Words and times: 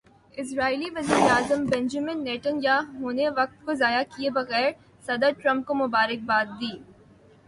اسرائیلی 0.41 0.89
وزیر 0.95 1.23
اعظم 1.31 1.65
Benjamin 1.71 2.17
Nitin 2.23 2.55
Yahoo 2.63 3.11
نے 3.17 3.27
وقت 3.37 3.69
ضائع 3.81 4.01
کیے 4.15 4.29
بغیر 4.37 4.71
صدر 5.07 5.31
ٹرمپ 5.41 5.65
کو 5.67 5.73
مبارک 5.83 6.19
باد 6.29 6.47
دی۔ 6.61 6.71